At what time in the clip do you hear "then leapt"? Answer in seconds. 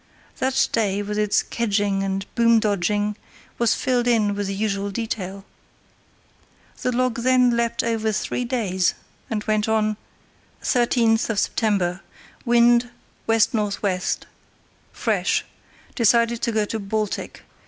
7.19-7.83